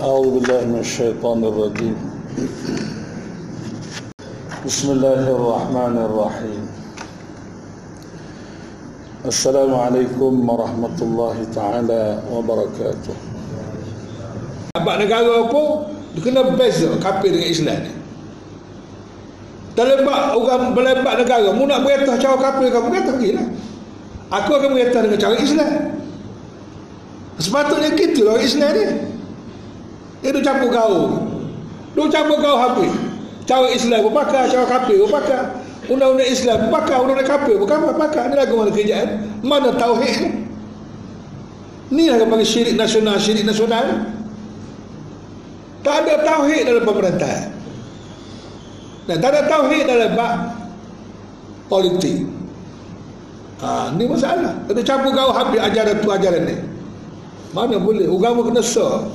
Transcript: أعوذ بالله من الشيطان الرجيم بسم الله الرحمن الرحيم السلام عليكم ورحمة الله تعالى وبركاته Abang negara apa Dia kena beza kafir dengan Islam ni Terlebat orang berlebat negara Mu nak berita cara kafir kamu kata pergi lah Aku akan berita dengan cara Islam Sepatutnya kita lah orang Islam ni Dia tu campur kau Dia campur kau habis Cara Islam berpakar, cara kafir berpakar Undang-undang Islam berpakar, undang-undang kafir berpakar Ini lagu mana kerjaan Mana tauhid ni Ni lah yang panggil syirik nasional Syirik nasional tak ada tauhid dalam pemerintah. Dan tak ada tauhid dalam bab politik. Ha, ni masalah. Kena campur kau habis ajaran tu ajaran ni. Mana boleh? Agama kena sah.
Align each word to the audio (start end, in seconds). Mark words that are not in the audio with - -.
أعوذ 0.00 0.26
بالله 0.34 0.60
من 0.68 0.78
الشيطان 0.80 1.44
الرجيم 1.44 1.96
بسم 4.66 4.88
الله 4.92 5.22
الرحمن 5.36 5.96
الرحيم 6.06 6.62
السلام 9.24 9.72
عليكم 9.74 10.32
ورحمة 10.50 10.98
الله 11.02 11.36
تعالى 11.54 12.04
وبركاته 12.32 13.16
Abang 14.72 14.98
negara 15.04 15.46
apa 15.46 15.64
Dia 16.16 16.20
kena 16.24 16.42
beza 16.56 16.88
kafir 16.96 17.32
dengan 17.32 17.48
Islam 17.48 17.78
ni 17.84 17.92
Terlebat 19.72 20.32
orang 20.32 20.72
berlebat 20.72 21.14
negara 21.20 21.52
Mu 21.52 21.68
nak 21.68 21.84
berita 21.84 22.16
cara 22.16 22.36
kafir 22.40 22.72
kamu 22.72 22.88
kata 22.88 23.10
pergi 23.16 23.30
lah 23.36 23.46
Aku 24.32 24.50
akan 24.56 24.72
berita 24.72 25.04
dengan 25.04 25.20
cara 25.20 25.36
Islam 25.36 25.72
Sepatutnya 27.36 27.92
kita 27.92 28.20
lah 28.24 28.40
orang 28.40 28.48
Islam 28.48 28.70
ni 28.72 28.84
Dia 30.21 30.29
tu 30.33 30.41
campur 30.41 30.69
kau 30.73 30.93
Dia 31.93 32.03
campur 32.09 32.37
kau 32.41 32.57
habis 32.57 32.93
Cara 33.47 33.67
Islam 33.71 34.11
berpakar, 34.11 34.43
cara 34.51 34.65
kafir 34.67 34.99
berpakar 35.07 35.63
Undang-undang 35.87 36.27
Islam 36.27 36.67
berpakar, 36.67 36.97
undang-undang 37.05 37.29
kafir 37.29 37.55
berpakar 37.55 38.23
Ini 38.27 38.35
lagu 38.35 38.53
mana 38.59 38.71
kerjaan 38.73 39.07
Mana 39.45 39.69
tauhid 39.75 40.17
ni 41.87 42.03
Ni 42.03 42.11
lah 42.11 42.19
yang 42.19 42.27
panggil 42.27 42.43
syirik 42.43 42.75
nasional 42.75 43.15
Syirik 43.15 43.47
nasional 43.47 44.17
tak 45.87 46.03
ada 46.03 46.19
tauhid 46.19 46.67
dalam 46.67 46.83
pemerintah. 46.83 47.47
Dan 49.07 49.23
tak 49.23 49.29
ada 49.31 49.41
tauhid 49.47 49.87
dalam 49.87 50.11
bab 50.19 50.35
politik. 51.71 52.27
Ha, 53.63 53.95
ni 53.95 54.03
masalah. 54.03 54.51
Kena 54.67 54.83
campur 54.83 55.15
kau 55.15 55.31
habis 55.31 55.63
ajaran 55.63 55.95
tu 56.03 56.11
ajaran 56.11 56.43
ni. 56.43 56.59
Mana 57.55 57.79
boleh? 57.79 58.03
Agama 58.03 58.43
kena 58.43 58.59
sah. 58.59 59.07